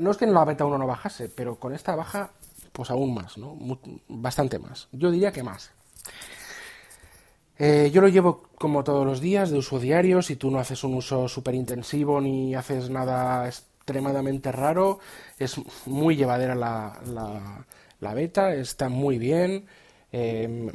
[0.00, 2.30] No es que en la beta 1 no bajase, pero con esta baja,
[2.72, 3.56] pues aún más, ¿no?
[4.08, 4.88] Bastante más.
[4.92, 5.70] Yo diría que más.
[7.58, 10.22] Eh, yo lo llevo como todos los días, de uso diario.
[10.22, 14.98] Si tú no haces un uso súper intensivo ni haces nada extremadamente raro,
[15.38, 15.56] es
[15.86, 16.98] muy llevadera la,
[18.00, 19.66] la, beta, está muy bien.
[20.12, 20.70] Eh,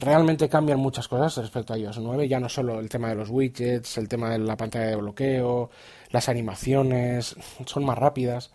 [0.00, 3.28] realmente cambian muchas cosas respecto a iOS 9, ya no solo el tema de los
[3.28, 5.70] widgets, el tema de la pantalla de bloqueo,
[6.10, 8.50] las animaciones son más rápidas,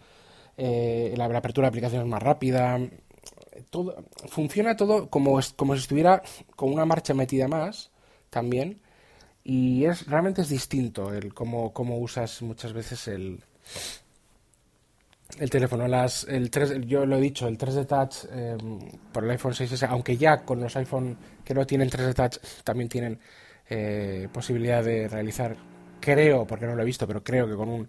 [0.57, 2.79] eh, la, apertura de aplicaciones es más rápida,
[3.69, 6.21] todo, funciona todo como, como si estuviera
[6.55, 7.91] con una marcha metida más
[8.29, 8.81] también
[9.43, 13.43] y es realmente es distinto el cómo, usas muchas veces el,
[15.39, 15.87] el teléfono.
[15.87, 18.79] Las, el 3, yo lo he dicho, el 3D Touch em,
[19.11, 22.89] por el iPhone 6S, aunque ya con los iPhone que no tienen 3D Touch también
[22.89, 23.19] tienen
[23.69, 25.57] eh, posibilidad de realizar
[26.03, 27.87] creo, porque no lo he visto, pero creo que con un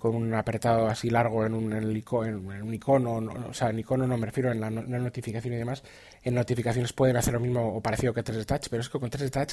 [0.00, 4.16] con un apretado así largo en un, en un icono, o sea, en icono no
[4.16, 5.82] me refiero en la, notificación y demás,
[6.22, 9.10] en notificaciones pueden hacer lo mismo o parecido que 3D Touch, pero es que con
[9.10, 9.52] 3D Touch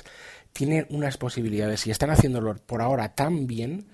[0.53, 3.87] tienen unas posibilidades y están haciéndolo por ahora tan bien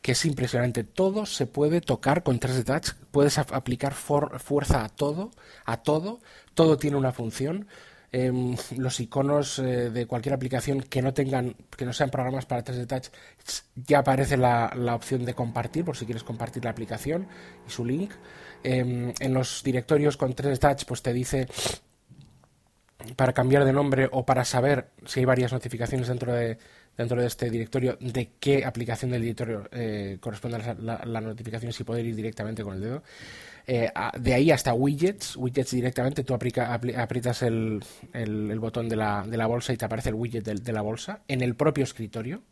[0.00, 0.84] que es impresionante.
[0.84, 5.32] Todo se puede tocar con 3D Touch, puedes aplicar fuerza a todo,
[5.64, 6.20] a todo,
[6.54, 7.66] todo tiene una función.
[8.18, 12.64] Em, los iconos eh, de cualquier aplicación que no tengan, que no sean programas para
[12.64, 13.08] 3D Touch,
[13.74, 17.26] ya aparece la, opción de compartir, por si quieres compartir la aplicación
[17.68, 18.12] y su link.
[18.62, 21.46] Em, en los directorios con 3D Touch, pues te dice
[23.16, 26.56] para cambiar de nombre o para saber si hay varias notificaciones dentro de,
[26.96, 31.70] dentro de este directorio de qué aplicación del directorio eh, corresponde a la, la, notificación
[31.78, 33.02] y poder ir directamente con el dedo.
[33.68, 37.82] Eh, de ahí hasta widgets, widgets directamente, tú aprietas el,
[38.60, 41.42] botón de la, de la, bolsa y te aparece el widget de, la bolsa en
[41.42, 42.42] el propio escritorio,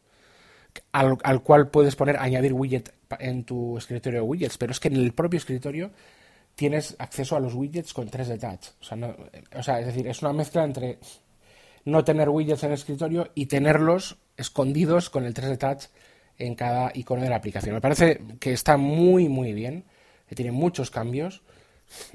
[0.91, 4.89] al, al, cual puedes poner añadir widget en tu escritorio de widgets, pero es que
[4.89, 5.93] en el propio escritorio
[6.57, 8.73] tienes acceso a los widgets con 3D Touch.
[8.81, 9.17] O sea,
[9.57, 10.99] o sea, es decir, es una mezcla entre
[11.85, 15.85] no tener widgets en el escritorio y tenerlos escondidos con el 3D Touch
[16.39, 17.75] en cada icono de la aplicación.
[17.75, 19.85] Me parece que está muy, muy bien
[20.29, 21.43] que tiene muchos cambios,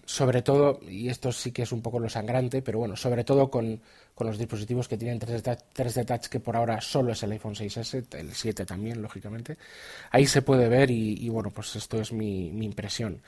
[0.06, 3.50] sobre todo, y esto sí que es un poco lo sangrante, pero bueno, sobre todo
[3.50, 3.80] con,
[4.19, 8.34] los dispositivos que tienen 3D, Touch, que por ahora solo es el iPhone 6S, el
[8.34, 9.58] 7 también, lógicamente.
[10.12, 13.22] Ahí se puede ver y, bueno, pues esto es mi, impresión.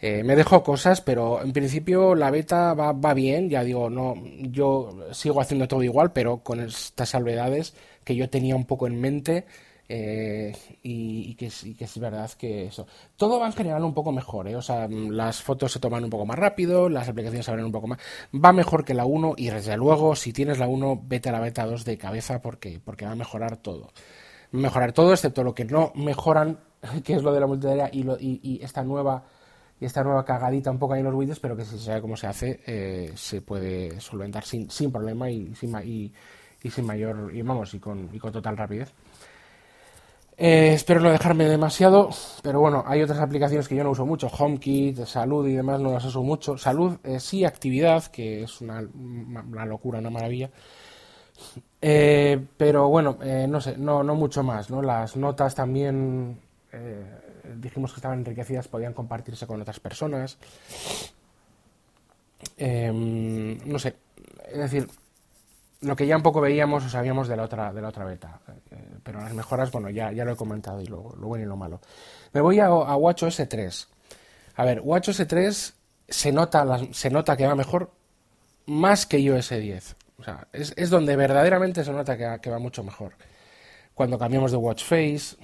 [0.00, 4.22] Eh, me dejo cosas, pero en principio la beta va, va, bien, ya digo, no,
[4.42, 9.00] yo sigo haciendo todo igual, pero con estas salvedades que yo tenía un poco en
[9.00, 9.46] mente
[9.90, 12.86] eh, y, que, que, es verdad que eso.
[13.16, 14.56] Todo va en general un poco mejor, ¿eh?
[14.56, 17.72] O sea, las fotos se toman un poco más rápido, las aplicaciones se abren un
[17.72, 17.98] poco más.
[18.34, 21.40] Va mejor que la 1 y desde luego, si tienes la 1, vete a la
[21.40, 23.90] beta 2 de cabeza porque, porque va a mejorar todo.
[24.52, 26.58] Mejorar todo, excepto lo que no mejoran,
[27.04, 29.24] que es lo de la multitarea y, y, esta nueva
[29.80, 32.00] y esta nueva cagadita un poco ahí en los widgets, pero que si se sabe
[32.00, 36.12] cómo se hace, eh, se puede solventar sin, sin problema y sin, y,
[36.62, 38.92] y sin mayor, y vamos, y con, y con total rapidez.
[40.40, 42.10] Eh, espero no dejarme demasiado,
[42.42, 45.90] pero bueno, hay otras aplicaciones que yo no uso mucho, HomeKit, salud y demás no
[45.92, 46.56] las uso mucho.
[46.56, 48.80] Salud, eh, sí, actividad, que es una,
[49.66, 50.48] locura, una maravilla.
[51.82, 54.80] Eh, pero bueno, no sé, no, no mucho más, ¿no?
[54.80, 56.38] Las notas también
[57.56, 60.38] dijimos que estaban enriquecidas, podían compartirse con otras personas.
[62.56, 63.96] Em, no sé,
[64.52, 64.88] es decir,
[65.80, 68.40] lo que ya un poco veíamos o sabíamos de la otra, de la otra beta.
[68.70, 71.56] Eh, pero las mejoras, bueno, ya, ya lo he comentado y lo, bueno y lo
[71.56, 71.80] malo.
[72.32, 73.88] Me voy a, a WatchOS 3.
[74.56, 75.74] A ver, WatchOS 3
[76.08, 77.92] se nota, se nota que va mejor
[78.66, 79.96] más que iOS 10.
[80.18, 83.14] O sea, es, donde verdaderamente se nota que, va mucho mejor.
[83.94, 85.36] Cuando cambiamos de watch face,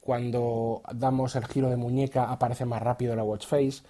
[0.00, 3.82] cuando damos el giro de muñeca aparece más rápido la watch face.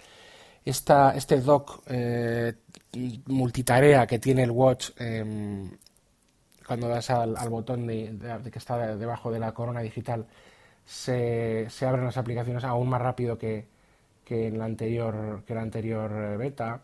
[0.63, 2.53] Esta, este dock eh,
[3.27, 5.69] multitarea que tiene el watch em,
[6.65, 8.17] cuando das al, botón de,
[8.51, 10.25] que está debajo de la corona digital
[10.85, 13.67] se, se abren las aplicaciones aún más rápido que,
[14.23, 16.81] que en la anterior que la anterior eh, beta.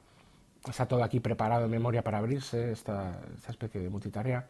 [0.67, 4.45] Está todo aquí preparado en memoria para abrirse esta, esta especie de multitarea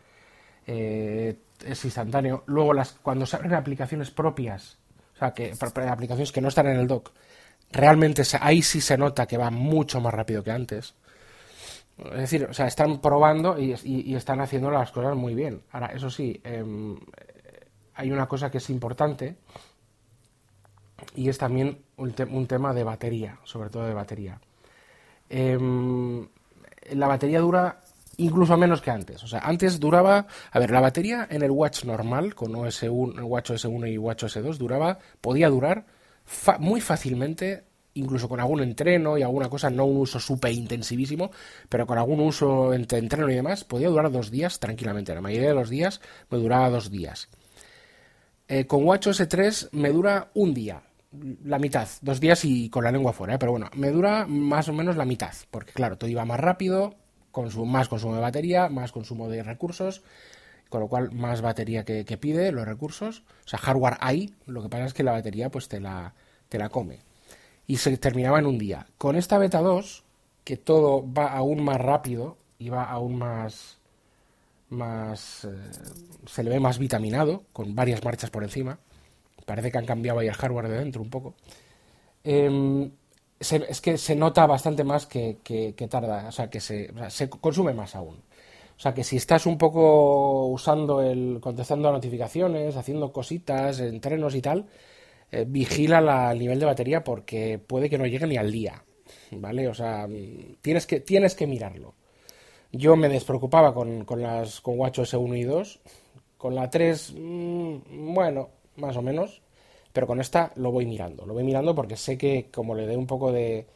[0.68, 2.44] eh, es instantáneo.
[2.48, 4.78] Luego las cuando se abren aplicaciones propias
[5.14, 5.54] o sea que
[5.90, 7.12] aplicaciones que no están en el dock
[7.72, 10.96] realmente ahí sí se nota que va mucho más rápido que antes
[12.06, 15.62] es decir, o sea, están probando y, están haciendo las cosas muy bien.
[15.72, 16.98] Ahora, eso sí, em,
[17.96, 19.38] hay una cosa que es importante
[21.16, 24.40] y es también un, tema de batería, sobre todo de batería.
[25.30, 26.28] Em,
[26.92, 27.82] la batería dura
[28.18, 29.24] incluso menos que antes.
[29.24, 33.26] O sea, antes duraba, a ver, la batería en el Watch normal, con OS 1,
[33.26, 35.86] Watch OS 1 y Watch OS 2, duraba, podía durar
[36.60, 41.32] muy fácilmente incluso con algún entreno y alguna cosa, no un uso súper intensivísimo,
[41.70, 45.14] pero con algún uso entre entreno y demás, podía durar dos días tranquilamente.
[45.14, 47.30] La mayoría de los días me duraba dos días.
[48.48, 50.82] Eh, con WatchOS 3 me dura un día,
[51.46, 53.38] la mitad, dos días y con la lengua fuera, ¿eh?
[53.40, 56.96] pero bueno, me dura más o menos la mitad, porque claro, todo iba más rápido,
[57.66, 60.04] más consumo de batería, más consumo de recursos,
[60.68, 64.70] con lo cual más batería que, pide los recursos, o sea, hardware hay, lo que
[64.70, 66.14] pasa es que la batería pues te la,
[66.50, 67.00] te la come
[67.72, 68.86] y se terminaba en un día.
[68.98, 70.04] Con esta beta 2,
[70.44, 73.80] que todo va aún más rápido y va aún más
[74.68, 75.72] más eh,
[76.26, 78.78] se le ve más vitaminado con varias marchas por encima
[79.46, 81.34] parece que han cambiado ahí el hardware de dentro un poco
[82.24, 82.92] em,
[83.40, 87.74] es que se nota bastante más que, que, tarda o sea que se, se consume
[87.74, 93.12] más aún o sea que si estás un poco usando el contestando a notificaciones haciendo
[93.12, 94.68] cositas entrenos y tal
[95.32, 98.84] eh, vigila el nivel de batería porque puede que no llegue ni al día,
[99.32, 99.68] ¿vale?
[99.68, 100.08] O sea,
[100.62, 101.94] tienes que, tienes que mirarlo.
[102.72, 105.80] Yo me despreocupaba con, con las con WatchOS 1 y 2,
[106.38, 109.42] con la 3, mm, bueno, más o menos,
[109.94, 112.98] pero con esta lo voy mirando, lo voy mirando porque sé que como le dé
[112.98, 113.68] un poco de,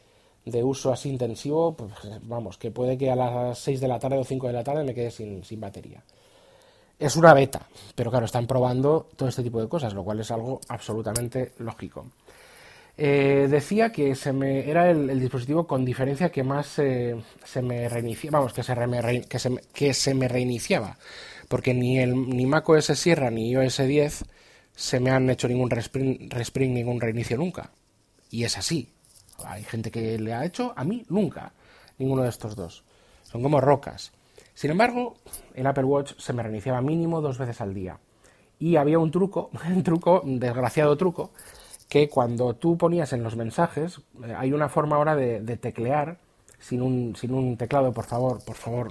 [0.44, 1.92] de uso así intensivo, pues
[2.22, 4.84] vamos, que puede que a las 6 de la tarde o 5 de la tarde
[4.84, 6.02] me quede sin, sin batería.
[6.98, 10.30] Es una beta, pero claro, están probando todo este tipo de cosas, lo cual es
[10.30, 12.06] algo absolutamente lógico.
[12.98, 17.14] Eh, decía que se me, era el, dispositivo con diferencia que más se
[17.62, 18.74] me reiniciaba, vamos, que se,
[19.28, 20.96] que, se, que se me reiniciaba,
[21.48, 24.24] porque ni, el, ni macOS Sierra ni iOS 10
[24.74, 27.70] se me han hecho ningún respring, respring, ningún reinicio nunca.
[28.30, 28.88] Y es así.
[29.44, 31.52] Hay gente que le ha hecho, a mí nunca,
[31.98, 32.84] ninguno de estos dos.
[33.24, 34.12] Son como rocas.
[34.56, 35.16] Sin embargo,
[35.54, 37.98] el Apple Watch se me reiniciaba mínimo dos veces al día.
[38.58, 41.30] Y había un truco, un truco, desgraciado truco,
[41.90, 46.16] que cuando tú ponías en los mensajes, eh, hay una forma ahora de, teclear
[46.58, 48.90] sin un, sin un teclado, por favor, por favor.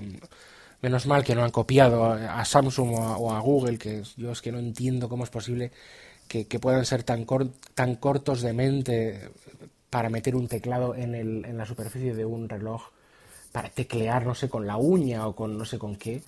[0.84, 4.51] Menos mal que no han copiado a, Samsung o a, Google, que yo es que
[4.51, 5.71] no entiendo cómo es posible
[6.28, 7.25] que, puedan ser tan,
[7.73, 9.32] tan cortos de mente
[9.89, 12.84] para meter un teclado en, el, en la superficie de un reloj
[13.56, 16.22] para teclear, no sé, con la uña o con no sé con qué.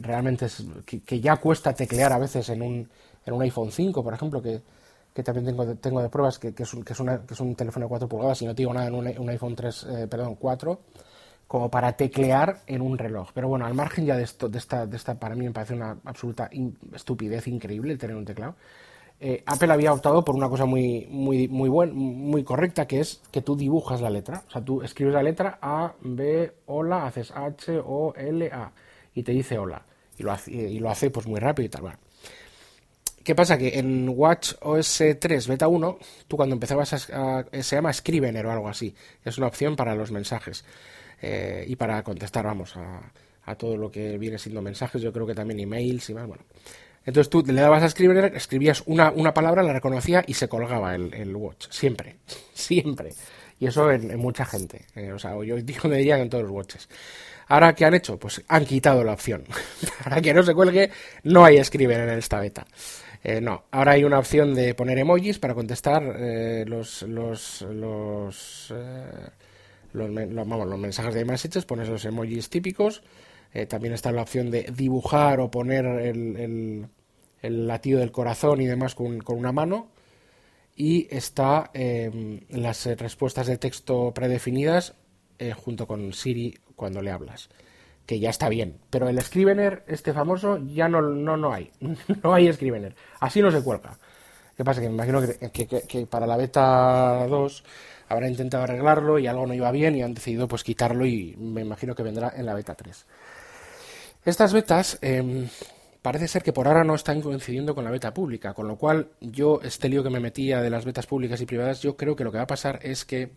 [0.00, 2.88] Realmente es que, ya cuesta teclear a veces en un,
[3.24, 4.60] en un iPhone 5, por ejemplo, que,
[5.22, 7.90] también tengo, tengo de pruebas, que, es un, que, es que es un teléfono de
[7.90, 10.80] 4 pulgadas y no digo nada en un, iPhone 3, eh, perdón, 4,
[11.46, 13.30] como para teclear en un reloj.
[13.32, 15.74] Pero bueno, al margen ya de esto, de esta, de esta para mí me parece
[15.74, 16.50] una absoluta
[16.92, 18.56] estupidez increíble el tener un teclado.
[19.24, 23.22] Eh, Apple había optado por una cosa muy, muy, muy, buen, muy correcta, que es
[23.30, 24.42] que tú dibujas la letra.
[24.48, 28.72] O sea, tú escribes la letra A, B, hola, haces H, O, L, A,
[29.14, 29.86] y te dice hola.
[30.18, 31.82] Y lo hace, y lo hace pues muy rápido y tal.
[31.82, 31.98] Bueno.
[33.22, 33.56] ¿Qué pasa?
[33.56, 38.50] Que en Watch OS 3 Beta 1, tú cuando empezabas a, se llama Scrivener o
[38.50, 38.92] algo así.
[39.24, 40.64] Es una opción para los mensajes
[41.20, 43.12] eh, y para contestar, vamos, a,
[43.44, 45.00] a todo lo que viene siendo mensajes.
[45.00, 46.26] Yo creo que también emails y más.
[46.26, 46.42] Bueno,
[47.04, 50.94] entonces tú le dabas a escribir, escribías una, una palabra, la reconocía y se colgaba
[50.94, 51.66] el, watch.
[51.70, 52.16] Siempre,
[52.54, 53.10] siempre.
[53.58, 54.86] Y eso en, mucha gente.
[54.94, 56.88] Eh, o sea, yo digo de diría en todos los watches.
[57.48, 58.18] Ahora, ¿qué han hecho?
[58.18, 59.44] Pues han quitado la opción.
[60.04, 60.90] Para que no se cuelgue,
[61.24, 62.66] no hay escribir en esta beta.
[63.24, 68.72] Eh, no, ahora hay una opción de poner emojis para contestar eh, los los los,
[68.74, 69.28] eh,
[69.92, 73.02] vamos, los mensajes de messages, pones los emojis típicos.
[73.68, 76.88] También está la opción de dibujar o poner el,
[77.42, 79.88] el, latido del corazón y demás con, una mano.
[80.74, 84.94] Y está em, las respuestas de texto predefinidas
[85.56, 87.50] junto con Siri cuando le hablas
[88.06, 88.78] que ya está bien.
[88.90, 91.70] Pero el Scrivener, este famoso, ya no, no, no hay.
[92.22, 92.94] no hay Scrivener.
[93.20, 93.98] Así no se cuelga.
[94.56, 94.80] ¿Qué pasa?
[94.80, 97.64] Que me imagino que, para la beta 2
[98.08, 101.62] habrá intentado arreglarlo y algo no iba bien y han decidido pues quitarlo y me
[101.62, 103.06] imagino que vendrá en la beta 3.
[104.24, 105.48] Estas betas em,
[106.00, 109.08] parece ser que por ahora no están coincidiendo con la beta pública, con lo cual
[109.20, 112.24] yo, este lío que me metía de las betas públicas y privadas, yo creo que
[112.24, 113.30] lo que va a pasar es que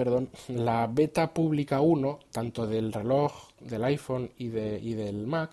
[0.00, 5.50] perdón, la beta pública 1, tanto del reloj, del iPhone y, de, y del Mac,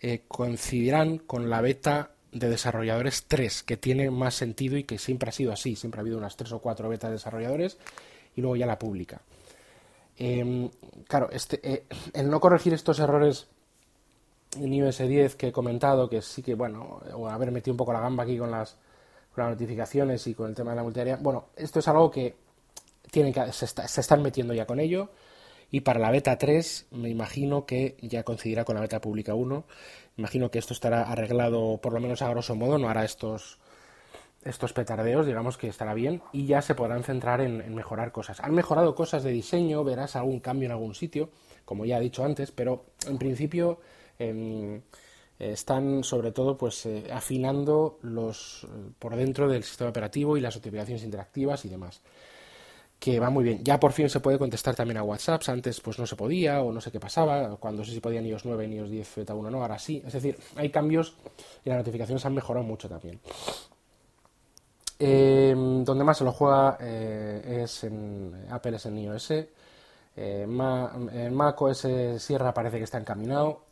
[0.00, 5.28] eh, coincidirán con la beta de desarrolladores 3, que tiene más sentido y que siempre
[5.28, 5.76] ha sido así.
[5.76, 7.76] Siempre ha habido unas 3 o 4 betas de desarrolladores
[8.34, 9.20] y luego ya la pública.
[10.18, 10.70] Em,
[11.08, 13.48] claro, este, eh, el no corregir estos errores
[14.56, 17.92] en iOS 10 que he comentado, que sí que, bueno, o haber metido un poco
[17.92, 18.76] la gamba aquí con las,
[19.34, 22.34] con las notificaciones y con el tema de la multimedia, bueno, esto es algo que
[23.10, 25.10] tienen que, se, están metiendo ya con ello.
[25.70, 29.64] Y para la beta 3 me imagino que ya coincidirá con la beta pública 1.
[30.18, 33.58] Imagino que esto estará arreglado por lo menos a grosso modo, no hará estos,
[34.44, 38.40] estos petardeos, digamos que estará bien, y ya se podrán centrar en, mejorar cosas.
[38.40, 41.30] Han mejorado cosas de diseño, verás algún cambio en algún sitio,
[41.64, 43.80] como ya he dicho antes, pero en principio
[44.18, 44.82] em,
[45.38, 50.54] están sobre todo pues eh, afinando los eh, por dentro del sistema operativo y las
[50.54, 52.02] notificaciones interactivas y demás
[53.02, 53.64] que va muy bien.
[53.64, 56.70] Ya por fin se puede contestar también a WhatsApp, antes pues no se podía o
[56.70, 59.34] no sé qué pasaba, cuando sí se podía en iOS 9, en iOS 10, Beta
[59.34, 60.00] 1 no, ahora sí.
[60.06, 61.16] Es decir, hay cambios
[61.64, 63.18] y las notificaciones han mejorado mucho también.
[65.04, 69.32] Eh, donde más se lo juega eh, es en Apple, es en iOS.
[69.32, 69.46] Eh,
[70.14, 71.88] en Mac OS
[72.18, 73.64] Sierra parece que está encaminado,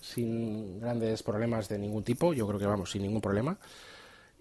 [0.00, 3.58] sin grandes problemas de ningún tipo, yo creo que vamos, sin ningún problema.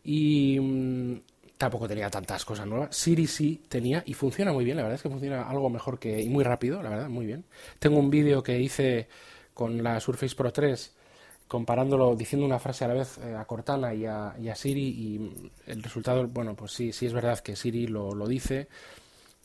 [0.06, 1.22] Y mm,
[1.58, 2.96] tampoco tenía tantas cosas nuevas.
[2.96, 6.22] Siri sí tenía y funciona muy bien, la verdad es que funciona algo mejor que
[6.22, 7.44] y muy rápido, la verdad, muy bien.
[7.80, 9.10] Tengo un vídeo que hice
[9.54, 10.96] con la Surface Pro 3
[11.48, 15.82] comparándolo, diciendo una frase a la vez eh, a Cortana y a, Siri y el
[15.82, 18.68] resultado, bueno, pues sí, sí es verdad que Siri lo, lo dice,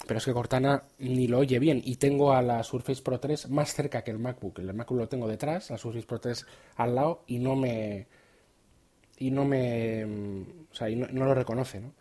[0.06, 3.50] pero es que Cortana ni lo oye bien y tengo a la Surface Pro 3
[3.50, 4.58] más cerca que el MacBook.
[4.58, 8.06] El MacBook lo tengo detrás, la Surface Pro 3 al lado y no me
[9.18, 11.92] y no me o sea, y no, no lo reconoce, ¿no?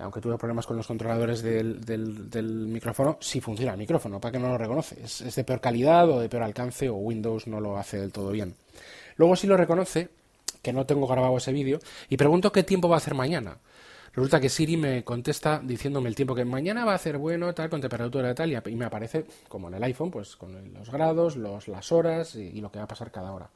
[0.00, 4.38] aunque tuve problemas con los controladores del, del, micrófono, sí funciona el micrófono, para que
[4.38, 4.96] no lo reconoce.
[5.02, 8.30] Es, de peor calidad o de peor alcance o Windows no lo hace del todo
[8.30, 8.54] bien.
[9.20, 10.08] Luego sí lo reconoce,
[10.62, 11.78] que no tengo grabado ese vídeo,
[12.08, 13.58] y pregunto qué tiempo va a hacer mañana.
[14.14, 17.68] Resulta que Siri me contesta diciéndome el tiempo que mañana va a hacer bueno, tal,
[17.68, 21.68] con temperatura tal, y me aparece, como en el iPhone, pues con los grados, los,
[21.68, 23.50] las horas y, lo que va a pasar cada hora.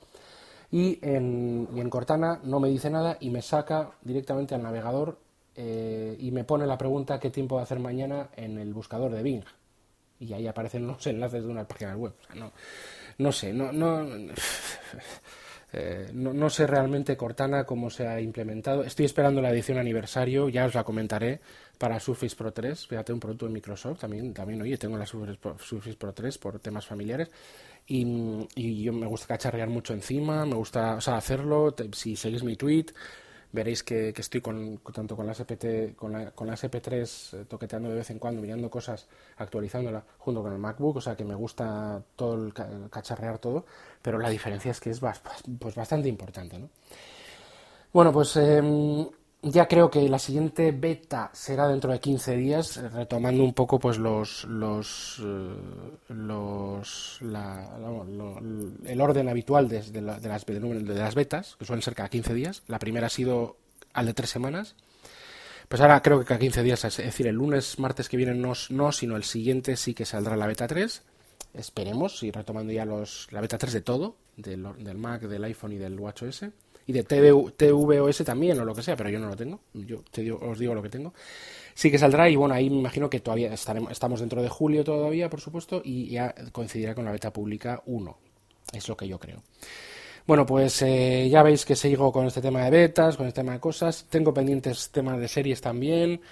[0.70, 5.18] Y en, Cortana no me dice nada y me saca directamente al navegador
[5.56, 9.12] eh, y me pone la pregunta qué tiempo va a hacer mañana en el buscador
[9.12, 9.44] de Bing.
[10.20, 12.12] Y ahí aparecen los enlaces de una página web.
[12.34, 12.52] no,
[13.16, 14.06] no sé, no, no,
[15.76, 18.84] eh, no, no, sé realmente Cortana cómo se ha implementado.
[18.84, 21.40] Estoy esperando la edición aniversario, ya os la comentaré,
[21.78, 22.86] para Surface Pro 3.
[22.86, 26.38] Fíjate, un producto de Microsoft también, también oye, tengo la Surface Pro, Surface Pro 3
[26.38, 27.28] por temas familiares.
[27.86, 31.74] Y, y, yo me gusta cacharrear mucho encima, me gusta o sea, hacerlo.
[31.92, 32.86] si seguís mi tweet,
[33.54, 37.88] veréis que, estoy con, tanto con la SPT, con la, con la SP3 eh, toqueteando
[37.88, 41.36] de vez en cuando, mirando cosas, actualizándola junto con el MacBook, o sea que me
[41.36, 42.52] gusta todo el,
[42.90, 43.64] cacharrear todo,
[44.02, 45.00] pero la diferencia es que es
[45.58, 46.68] pues bastante importante, ¿no?
[47.92, 49.06] Bueno, pues em,
[49.44, 53.98] ya creo que la siguiente beta será dentro de 15 días, retomando un poco pues
[53.98, 55.56] los los, eh,
[56.08, 62.32] los el orden habitual de, de, las, de las betas, que suelen ser cada 15
[62.34, 62.62] días.
[62.68, 63.56] La primera ha sido
[63.92, 64.76] al de tres semanas.
[65.68, 68.52] Pues ahora creo que cada 15 días, es decir, el lunes, martes que viene no,
[68.70, 71.02] no sino el siguiente sí que saldrá la beta 3.
[71.54, 75.72] Esperemos, y retomando ya los, la beta 3 de todo, del, del Mac, del iPhone
[75.72, 76.46] y del WatchOS
[76.86, 80.30] y de TVOS también o lo que sea, pero yo no lo tengo, yo te
[80.30, 81.14] os digo lo que tengo.
[81.74, 84.84] Sí que saldrá y bueno, ahí me imagino que todavía estaremos, estamos dentro de julio
[84.84, 88.18] todavía, por supuesto, y ya coincidirá con la beta pública 1,
[88.72, 89.42] es lo que yo creo.
[90.26, 93.52] Bueno, pues eh, ya veis que sigo con este tema de betas, con este tema
[93.52, 94.06] de cosas.
[94.08, 96.22] Tengo pendientes temas de series también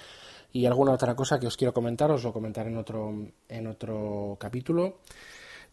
[0.50, 3.12] y alguna otra cosa que os quiero comentar, os lo comentaré en otro,
[3.48, 5.00] en otro capítulo.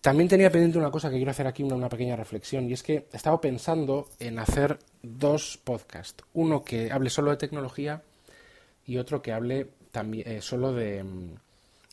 [0.01, 3.07] También tenía pendiente una cosa que quiero hacer aquí, una, pequeña reflexión, y es que
[3.11, 6.23] he estado pensando en hacer dos podcasts.
[6.33, 8.01] Uno que hable solo de tecnología
[8.85, 11.35] y otro que hable también eh, solo de, mm,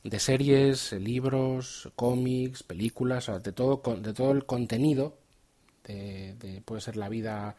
[0.04, 5.18] de series, libros, cómics, películas, de todo, de todo el contenido,
[5.84, 7.56] de, puede ser la vida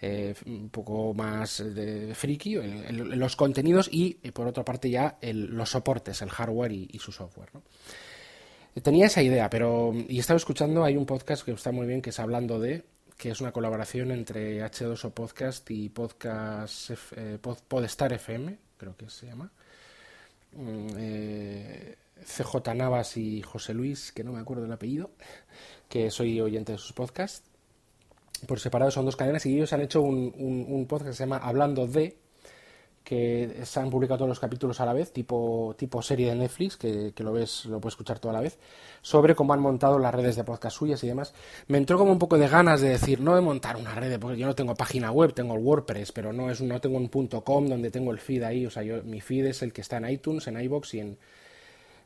[0.00, 2.56] eh, un poco más de friki,
[2.90, 7.50] los contenidos y, por otra parte ya los soportes, el hardware y, su software.
[8.82, 12.10] Tenía esa idea, pero y estaba escuchando, hay un podcast que está muy bien que
[12.10, 12.84] es hablando de,
[13.16, 19.26] que es una colaboración entre H2O Podcast y Podcast eh, Podestar FM, creo que se
[19.26, 19.50] llama.
[20.52, 25.10] Mm, eh, CJ Navas y José Luis, que no me acuerdo del apellido,
[25.88, 27.48] que soy oyente de sus podcasts.
[28.46, 31.86] Por separado son dos cadenas y ellos han hecho un podcast que se llama Hablando
[31.86, 32.18] de,
[33.06, 36.76] que se han publicado todos los capítulos a la vez, tipo, tipo serie de Netflix,
[36.76, 38.58] que, lo ves, lo puedes escuchar toda la vez,
[39.00, 41.32] sobre cómo han montado las redes de podcast suyas y demás.
[41.68, 44.38] Me entró como un poco de ganas de decir, no de montar una red, porque
[44.38, 47.44] yo no tengo página web, tengo el WordPress, pero no es no tengo un punto
[47.44, 49.98] .com donde tengo el feed ahí, o sea, yo, mi feed es el que está
[49.98, 51.18] en iTunes, en iBox y en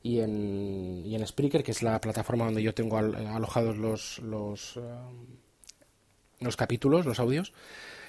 [0.03, 4.77] y en, y en Spreaker, que es la plataforma donde yo tengo alojados los los,
[4.77, 4.81] eh,
[6.41, 7.55] los capítulos, los audios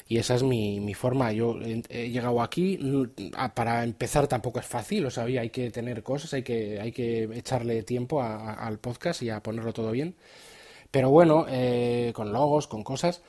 [0.07, 1.31] y esa es mi, mi forma.
[1.31, 1.57] Yo
[1.89, 2.79] he, llegado aquí,
[3.53, 7.23] para empezar tampoco es fácil, o sea, hay que tener cosas, hay que, hay que
[7.33, 10.15] echarle tiempo al podcast y a ponerlo todo bien.
[10.91, 13.21] Pero bueno, eh, con logos, con cosas.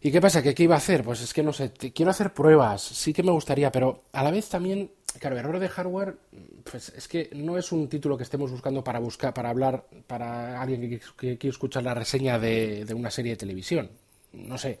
[0.00, 0.42] ¿Y qué pasa?
[0.42, 1.02] ¿Qué, ¿Qué iba a hacer?
[1.02, 4.30] Pues es que no sé, quiero hacer pruebas, sí que me gustaría, pero a la
[4.30, 6.16] vez también, claro, error de hardware,
[6.70, 10.60] pues es que no es un título que estemos buscando para buscar, para hablar, para
[10.60, 13.90] alguien que, que quiere escuchar la reseña de, de una serie de televisión.
[14.32, 14.78] No sé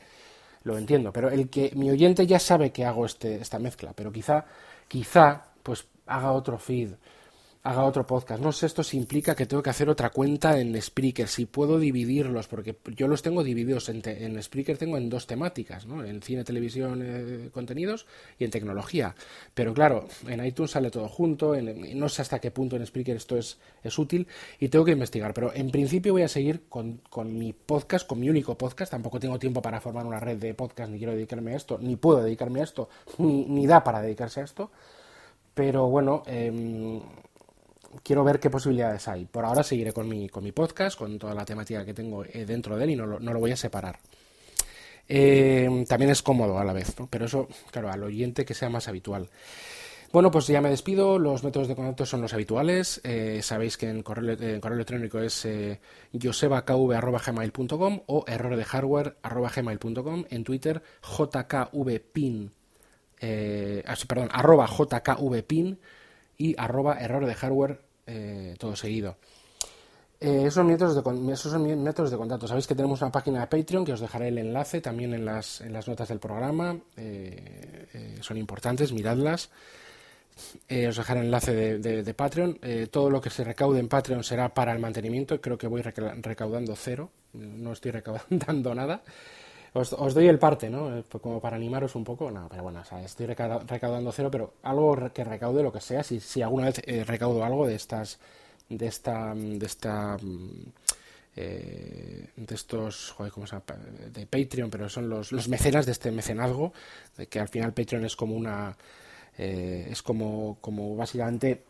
[0.66, 4.10] lo entiendo, pero el que mi oyente ya sabe que hago este, esta mezcla, pero
[4.10, 4.44] quizá,
[4.88, 6.90] quizá, pues haga otro feed
[7.66, 8.40] haga otro podcast.
[8.40, 11.80] No sé esto si implica que tengo que hacer otra cuenta en Spreaker, si puedo
[11.80, 16.04] dividirlos, porque yo los tengo divididos en, en Spreaker, tengo en dos temáticas, ¿no?
[16.04, 18.06] en cine, televisión, eh, contenidos
[18.38, 19.16] y en tecnología.
[19.52, 23.36] Pero claro, en iTunes sale todo junto, no sé hasta qué punto en Spreaker esto
[23.36, 24.28] es, es útil
[24.60, 25.34] y tengo que investigar.
[25.34, 28.92] Pero en principio voy a seguir con, con mi podcast, con mi único podcast.
[28.92, 31.96] Tampoco tengo tiempo para formar una red de podcast, ni quiero dedicarme a esto, ni
[31.96, 32.88] puedo dedicarme a esto,
[33.18, 34.70] ni, da para dedicarse a esto.
[35.52, 37.00] Pero bueno, eh,
[38.02, 39.26] quiero ver qué posibilidades hay.
[39.26, 42.44] Por ahora seguiré con mi, con mi podcast, con toda la temática que tengo eh,
[42.46, 43.98] dentro de él y no lo, voy a separar.
[45.08, 47.06] Eh, también es cómodo a la vez, ¿no?
[47.08, 49.30] pero eso, claro, al oyente que sea más habitual.
[50.12, 51.18] Bueno, pues ya me despido.
[51.18, 53.00] Los métodos de contacto son los habituales.
[53.04, 55.80] Eh, sabéis que en correo, electrónico es eh,
[56.18, 60.24] josebakv.gmail.com o error de hardware.gmail.com.
[60.30, 62.50] En Twitter, jkvpin,
[63.20, 65.78] ah, perdón, arroba jkvpin
[66.38, 69.16] y arroba error de hardware eh, todo seguido.
[70.18, 72.48] Eh, esos, son métodos de, esos métodos de contacto.
[72.48, 75.60] Sabéis que tenemos una página de Patreon que os dejaré el enlace también en las,
[75.60, 76.78] en las notas del programa.
[76.96, 79.50] Eh, son importantes, miradlas.
[80.68, 82.58] os dejaré el enlace de, de Patreon.
[82.90, 85.40] todo lo que se recaude en Patreon será para el mantenimiento.
[85.40, 87.10] Creo que voy recaudando cero.
[87.34, 89.02] No estoy recaudando nada.
[89.76, 91.04] Os, doy el parte, ¿no?
[91.06, 92.30] Pues como para animaros un poco.
[92.30, 96.02] No, pero bueno, estoy recaudando cero, pero algo que recaude lo que sea.
[96.02, 98.18] Si, si alguna vez eh, recaudo algo de estas.
[98.70, 99.34] De esta.
[99.34, 100.16] De esta.
[100.16, 100.72] Mm,
[101.36, 103.10] eh, de estos.
[103.10, 103.56] Joder, ¿cómo se?
[104.12, 106.72] De Patreon, pero son los, los mecenas de este mecenazgo.
[107.16, 108.74] De que al final Patreon es como una.
[109.36, 111.64] Eh, es como, como básicamente.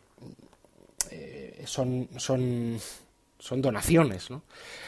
[1.65, 2.07] son.
[2.15, 2.79] son
[3.39, 4.43] son donaciones, ¿no?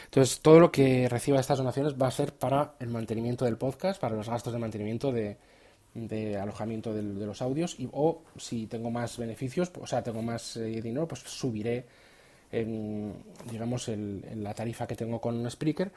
[0.06, 3.58] Entonces, todo lo que reciba de estas donaciones va a ser para el mantenimiento del
[3.58, 5.38] podcast, para los gastos de mantenimiento de,
[6.38, 10.82] alojamiento de, los audios, y, o si tengo más beneficios, o sea, tengo más eh,
[10.82, 11.86] dinero, pues subiré,
[12.52, 13.14] en,
[13.52, 15.92] digamos, el, la tarifa que tengo con Spreaker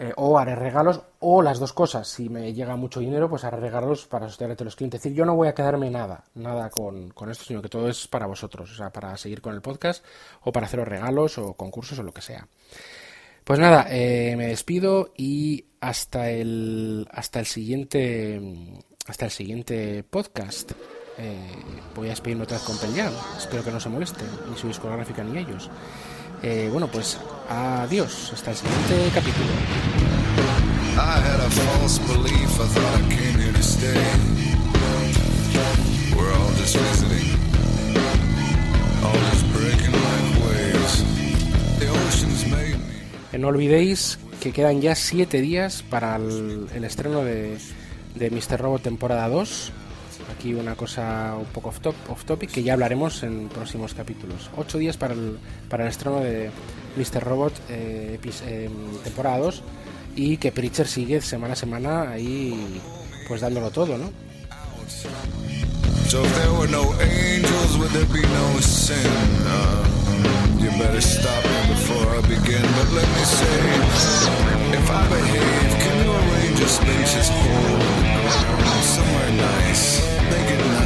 [0.00, 2.06] eh, o haré regalos, o las dos cosas.
[2.06, 5.00] Si me llega mucho dinero, pues haré regalos para sostener a los clientes.
[5.00, 8.06] Es decir, yo no voy a quedarme nada, nada con, esto, sino que todo es
[8.06, 10.04] para vosotros, o sea, para seguir con el podcast,
[10.42, 12.46] o para haceros regalos, o concursos, o lo que sea.
[13.42, 18.40] Pues nada, eh, me despido y hasta el, hasta el siguiente,
[19.08, 20.72] hasta el siguiente podcast.
[21.18, 21.36] Eh,
[21.96, 22.76] voy a despedirme otra vez con.
[23.36, 25.68] Espero que no se molesten, ni su discográfica ni ellos.
[26.42, 27.18] Eh, bueno, pues
[27.48, 29.46] adiós, hasta el siguiente capítulo.
[43.38, 47.58] No olvidéis que quedan ya 7 días para el, estreno de,
[48.16, 48.60] de Mr.
[48.60, 49.72] Robot temporada 2
[50.34, 54.50] aquí una cosa un poco off, top, off topic que ya hablaremos en próximos capítulos.
[54.56, 56.50] Ocho días para el, para el estreno de
[56.96, 57.22] Mr.
[57.22, 58.70] Robot eh, eh,
[59.04, 59.62] temporada 2
[60.16, 62.80] y que Preacher sigue semana a semana ahí
[63.28, 64.10] pues dándolo todo, ¿no?
[66.08, 68.96] So if there were no angels, would there be no sin?
[69.44, 69.84] Uh,
[70.58, 72.62] you better stop me before I begin.
[72.62, 73.60] But let me say,
[74.72, 77.78] if I behave, can you arrange a spacious pool
[78.80, 79.97] somewhere nice?
[80.30, 80.77] make it